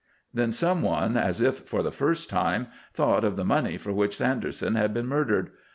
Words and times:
Then 0.33 0.51
some 0.51 0.81
one, 0.81 1.15
as 1.15 1.41
if 1.41 1.59
for 1.59 1.83
the 1.83 1.91
first 1.91 2.27
time, 2.27 2.69
thought 2.91 3.23
of 3.23 3.35
the 3.35 3.45
money 3.45 3.77
for 3.77 3.93
which 3.93 4.17
Sanderson 4.17 4.73
had 4.73 4.95
been 4.95 5.05
murdered. 5.05 5.51